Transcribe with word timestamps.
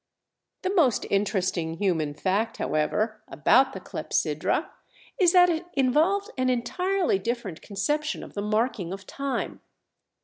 The 0.63 0.73
most 0.73 1.05
interesting 1.11 1.75
human 1.77 2.15
fact, 2.15 2.57
however, 2.57 3.21
about 3.27 3.73
the 3.73 3.79
clepsydra 3.79 4.71
is 5.19 5.31
that 5.33 5.47
it 5.51 5.67
involved 5.73 6.31
an 6.39 6.49
entirely 6.49 7.19
different 7.19 7.61
conception 7.61 8.23
of 8.23 8.33
the 8.33 8.41
marking 8.41 8.93
of 8.93 9.05
time. 9.05 9.61